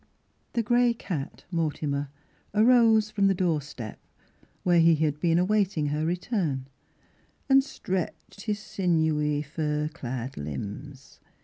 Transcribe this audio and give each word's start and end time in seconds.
The 0.53 0.63
grey 0.63 0.95
cat, 0.95 1.43
Mortimer, 1.51 2.09
arose 2.55 3.11
from 3.11 3.27
the 3.27 3.35
door 3.35 3.61
step, 3.61 3.99
where 4.63 4.79
he 4.79 4.95
had 4.95 5.19
been 5.19 5.37
awaiting 5.37 5.85
her 5.89 6.07
return, 6.07 6.65
and 7.47 7.63
stretched 7.63 8.41
his 8.45 8.57
sinewy 8.57 9.43
fur 9.43 9.89
clad 9.89 10.37
limbs. 10.37 11.19